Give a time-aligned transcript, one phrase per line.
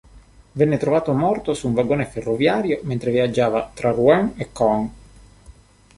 [0.53, 4.89] Venne trovato morto su un vagone ferroviario mentre viaggiava tra Rouen e Caen.